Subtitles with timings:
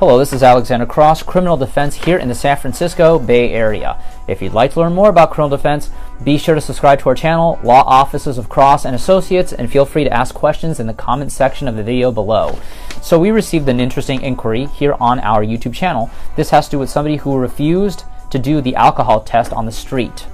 [0.00, 4.02] Hello, this is Alexander Cross, Criminal Defense here in the San Francisco Bay Area.
[4.26, 5.90] If you'd like to learn more about criminal defense,
[6.24, 9.84] be sure to subscribe to our channel, Law Offices of Cross and Associates, and feel
[9.84, 12.58] free to ask questions in the comment section of the video below.
[13.02, 16.10] So we received an interesting inquiry here on our YouTube channel.
[16.34, 19.70] This has to do with somebody who refused to do the alcohol test on the
[19.70, 20.26] street.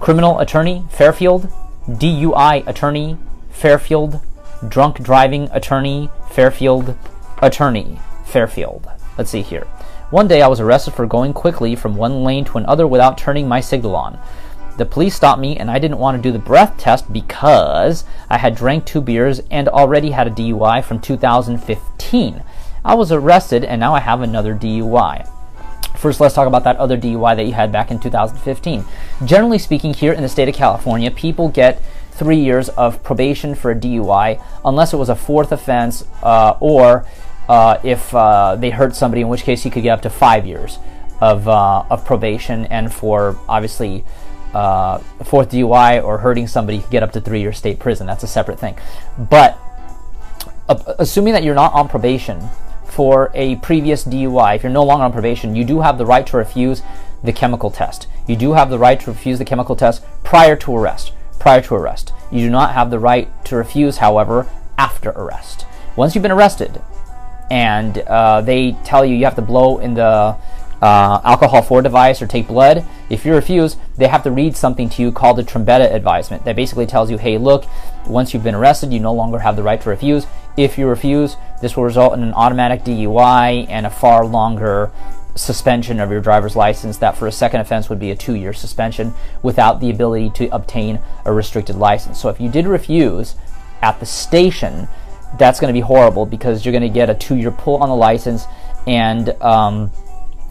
[0.00, 1.48] Criminal attorney, Fairfield,
[1.88, 3.18] DUI attorney,
[3.50, 4.20] Fairfield,
[4.66, 6.96] drunk driving attorney, Fairfield,
[7.40, 8.00] attorney.
[8.30, 8.88] Fairfield.
[9.18, 9.66] Let's see here.
[10.10, 13.46] One day I was arrested for going quickly from one lane to another without turning
[13.46, 14.18] my signal on.
[14.76, 18.38] The police stopped me and I didn't want to do the breath test because I
[18.38, 22.42] had drank two beers and already had a DUI from 2015.
[22.84, 25.28] I was arrested and now I have another DUI.
[25.96, 28.84] First, let's talk about that other DUI that you had back in 2015.
[29.26, 33.70] Generally speaking, here in the state of California, people get three years of probation for
[33.70, 37.06] a DUI unless it was a fourth offense uh, or
[37.50, 40.46] uh, if uh, they hurt somebody, in which case you could get up to five
[40.46, 40.78] years
[41.20, 44.04] of, uh, of probation, and for obviously
[44.54, 48.06] uh, fourth DUI or hurting somebody, you could get up to three years state prison.
[48.06, 48.78] That's a separate thing.
[49.18, 49.58] But
[51.00, 52.40] assuming that you're not on probation
[52.84, 56.26] for a previous DUI, if you're no longer on probation, you do have the right
[56.28, 56.82] to refuse
[57.24, 58.06] the chemical test.
[58.28, 61.14] You do have the right to refuse the chemical test prior to arrest.
[61.40, 62.12] Prior to arrest.
[62.30, 64.46] You do not have the right to refuse, however,
[64.78, 65.66] after arrest.
[65.96, 66.80] Once you've been arrested,
[67.50, 70.36] and uh, they tell you you have to blow in the
[70.82, 72.86] uh, alcohol 4 device or take blood.
[73.10, 76.56] If you refuse, they have to read something to you called the Trombetta advisement that
[76.56, 77.66] basically tells you, hey, look,
[78.06, 80.26] once you've been arrested, you no longer have the right to refuse.
[80.56, 84.90] If you refuse, this will result in an automatic DUI and a far longer
[85.36, 88.52] suspension of your driver's license that for a second offense would be a two year
[88.52, 92.20] suspension without the ability to obtain a restricted license.
[92.20, 93.36] So if you did refuse
[93.80, 94.88] at the station,
[95.38, 97.88] that's going to be horrible because you're going to get a two year pull on
[97.88, 98.46] the license
[98.86, 99.90] and um,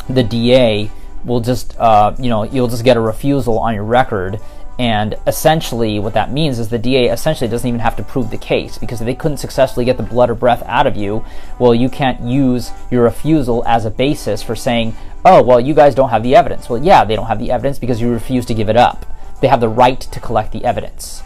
[0.10, 0.90] the DA
[1.26, 4.40] will just, uh, you know, you'll just get a refusal on your record.
[4.78, 8.38] And essentially, what that means is the DA essentially doesn't even have to prove the
[8.38, 11.26] case because if they couldn't successfully get the blood or breath out of you,
[11.60, 14.96] well, you can't use your refusal as a basis for saying,
[15.26, 16.70] oh, well, you guys don't have the evidence.
[16.70, 19.06] Well, yeah, they don't have the evidence because you refuse to give it up.
[19.42, 21.24] They have the right to collect the evidence.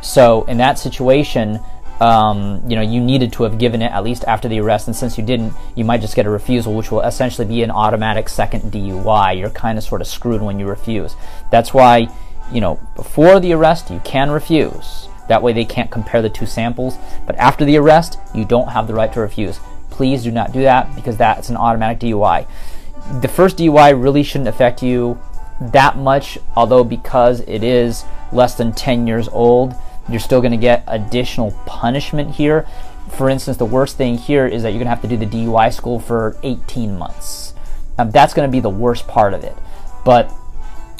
[0.00, 1.60] So, in that situation,
[2.02, 4.96] um, you know, you needed to have given it at least after the arrest, and
[4.96, 8.28] since you didn't, you might just get a refusal, which will essentially be an automatic
[8.28, 9.38] second DUI.
[9.38, 11.14] You're kind of sort of screwed when you refuse.
[11.52, 12.08] That's why,
[12.52, 15.06] you know, before the arrest, you can refuse.
[15.28, 16.98] That way they can't compare the two samples.
[17.24, 19.60] But after the arrest, you don't have the right to refuse.
[19.90, 22.48] Please do not do that because that's an automatic DUI.
[23.20, 25.20] The first DUI really shouldn't affect you
[25.60, 29.76] that much, although because it is less than 10 years old,
[30.08, 32.66] you're still going to get additional punishment here.
[33.10, 35.26] For instance, the worst thing here is that you're going to have to do the
[35.26, 37.54] DUI school for 18 months.
[37.98, 39.56] Um, that's going to be the worst part of it.
[40.04, 40.32] But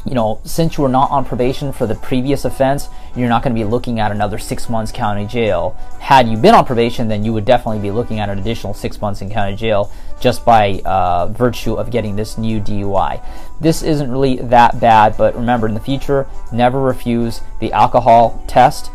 [0.05, 3.55] you know, since you were not on probation for the previous offense, you're not going
[3.55, 5.77] to be looking at another six months county jail.
[6.01, 9.01] Had you been on probation, then you would definitely be looking at an additional six
[9.01, 13.25] months in county jail just by uh, virtue of getting this new DUI.
[13.61, 18.91] This isn't really that bad, but remember in the future, never refuse the alcohol test,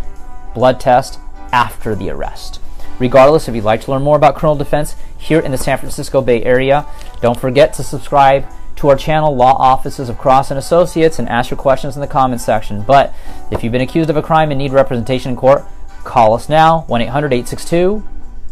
[0.53, 1.19] blood test
[1.53, 2.59] after the arrest.
[2.99, 6.21] Regardless, if you'd like to learn more about criminal defense here in the San Francisco
[6.21, 6.85] Bay Area,
[7.21, 8.45] don't forget to subscribe
[8.77, 12.07] to our channel, Law Offices of Cross and Associates, and ask your questions in the
[12.07, 12.81] comments section.
[12.81, 13.13] But
[13.51, 15.65] if you've been accused of a crime and need representation in court,
[16.03, 18.03] call us now 1 800 862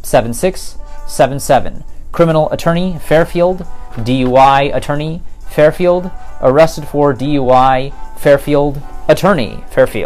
[0.02, 1.84] 7677.
[2.12, 10.04] Criminal attorney Fairfield, DUI attorney Fairfield, arrested for DUI Fairfield, attorney Fairfield.